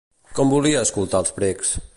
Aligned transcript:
Com 0.39 0.53
volia 0.53 0.81
escoltar 0.87 1.23
els 1.25 1.37
precs? 1.39 1.77